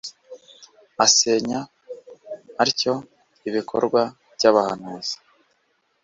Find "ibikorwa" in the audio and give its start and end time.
3.47-4.01